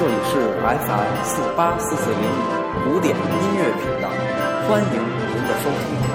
[0.00, 4.08] 这里是 FM 四八四四零五古典音乐频道，
[4.66, 6.09] 欢迎您的收听。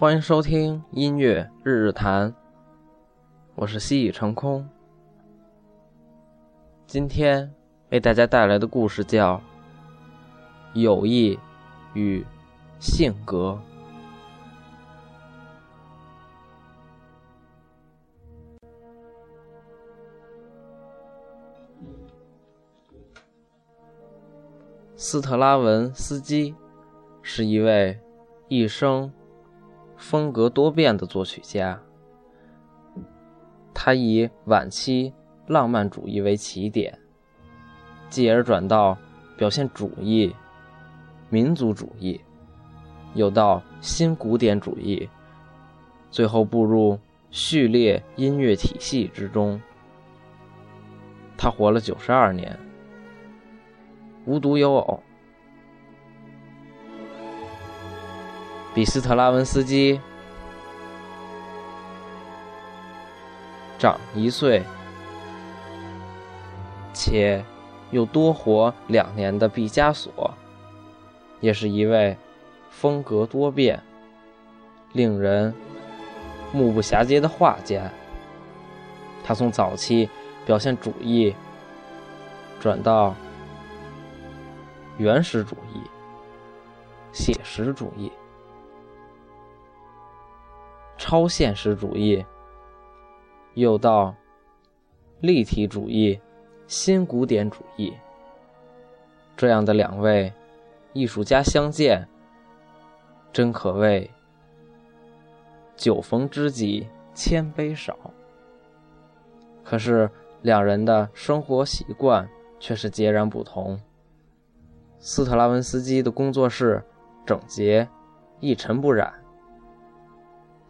[0.00, 2.32] 欢迎收听音乐日日谈，
[3.56, 4.64] 我是西已成空。
[6.86, 7.52] 今天
[7.90, 9.42] 为大家带来的故事叫
[10.80, 11.36] 《友谊
[11.94, 12.24] 与
[12.78, 13.60] 性格》。
[24.94, 26.54] 斯特拉文斯基
[27.20, 27.98] 是一位
[28.46, 29.12] 一生。
[29.98, 31.78] 风格多变的作曲家，
[33.74, 35.12] 他以晚期
[35.46, 36.96] 浪漫主义为起点，
[38.08, 38.96] 继而转到
[39.36, 40.34] 表现主义、
[41.28, 42.20] 民族主义，
[43.14, 45.08] 又到新古典主义，
[46.10, 46.98] 最后步入
[47.30, 49.60] 序列音乐体系之中。
[51.36, 52.56] 他活了九十二年，
[54.24, 55.02] 无独有偶。
[58.78, 60.00] 比斯特拉文斯基
[63.76, 64.62] 长一岁，
[66.92, 67.44] 且
[67.90, 70.32] 又多活两年的毕加索，
[71.40, 72.16] 也是一位
[72.70, 73.82] 风格多变、
[74.92, 75.52] 令人
[76.52, 77.90] 目不暇接的画家。
[79.24, 80.08] 他从早期
[80.46, 81.34] 表现主义
[82.60, 83.12] 转到
[84.98, 85.80] 原始主义、
[87.12, 88.12] 写实主义。
[91.08, 92.22] 超现实主义，
[93.54, 94.14] 又到
[95.20, 96.20] 立体主义、
[96.66, 97.94] 新古典主义，
[99.34, 100.30] 这样的两位
[100.92, 102.06] 艺术家相见，
[103.32, 104.10] 真可谓
[105.78, 107.96] 酒逢知己千杯少。
[109.64, 110.10] 可是
[110.42, 112.28] 两人的生活习惯
[112.60, 113.80] 却是截然不同。
[114.98, 116.84] 斯特拉文斯基的工作室
[117.24, 117.88] 整洁、
[118.40, 119.10] 一尘不染。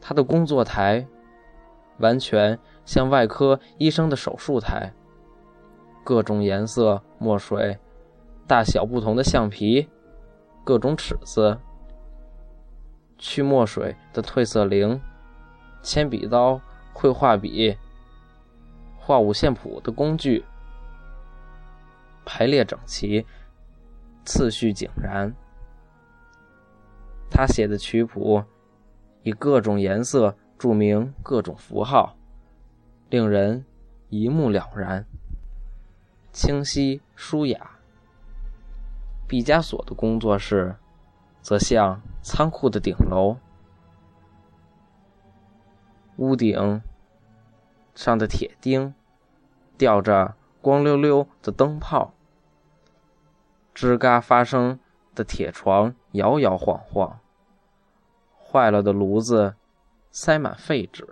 [0.08, 1.06] 他的工作台
[1.98, 4.90] 完全像外科医生的手术台，
[6.02, 7.78] 各种颜色墨水，
[8.46, 9.86] 大小不同的橡皮，
[10.64, 11.58] 各种尺子，
[13.18, 14.98] 去墨水的褪色灵，
[15.82, 16.58] 铅笔刀、
[16.94, 17.76] 绘画笔、
[18.96, 20.42] 画五线谱的工具，
[22.24, 23.26] 排列整齐，
[24.24, 25.30] 次序井然。
[27.30, 28.42] 他写的曲谱。
[29.28, 32.16] 以各种颜色注明各种符号，
[33.10, 33.66] 令人
[34.08, 35.04] 一目了然，
[36.32, 37.72] 清晰舒雅。
[39.26, 40.76] 毕加索的工作室
[41.42, 43.36] 则像仓库的顶楼，
[46.16, 46.80] 屋顶
[47.94, 48.94] 上的铁钉
[49.76, 52.14] 吊着光溜溜的灯泡，
[53.74, 54.80] 吱嘎发声
[55.14, 57.20] 的铁床摇摇晃晃。
[58.50, 59.54] 坏了的炉子，
[60.10, 61.06] 塞满废纸。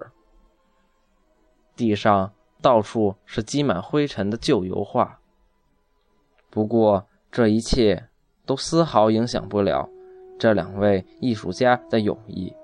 [1.77, 2.33] 地上
[2.63, 5.21] 到处是积满灰尘的旧油画。
[6.49, 8.09] 不过这一切
[8.47, 9.91] 都丝毫影响不了
[10.39, 12.55] 这两位艺术家的友谊。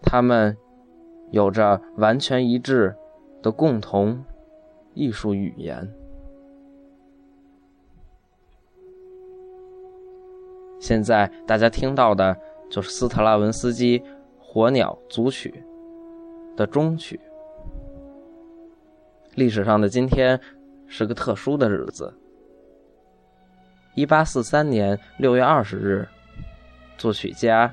[0.00, 0.56] 他们
[1.30, 2.96] 有着完全一致
[3.42, 4.24] 的共同
[4.94, 5.92] 艺术语言。
[10.80, 12.36] 现在大家听到的
[12.70, 13.98] 就是斯特拉文斯基
[14.38, 15.62] 《火鸟组曲》
[16.56, 17.20] 的终曲。
[19.34, 20.40] 历史上的今天
[20.86, 22.12] 是个特殊的日子。
[23.94, 26.08] 一八四三年六月二十日，
[26.96, 27.72] 作曲家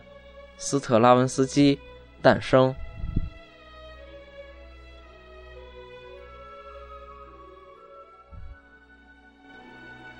[0.57, 1.79] 斯特拉文斯基
[2.21, 2.73] 诞生。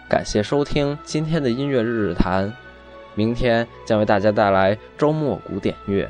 [0.08, 2.54] 感谢收听今天的音乐日日谈。
[3.16, 6.08] 明天将为大家带来周末古典乐，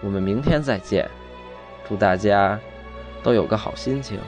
[0.00, 1.08] 我们明天再见，
[1.88, 2.58] 祝大家
[3.22, 4.18] 都有个好心情。